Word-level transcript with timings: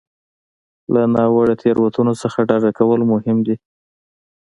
له 0.93 1.01
ناوړه 1.15 1.55
تېروتنو 1.61 2.13
څخه 2.21 2.39
ډډه 2.49 2.71
کول 2.79 2.99
مهم 3.11 3.37
دي. 3.45 3.55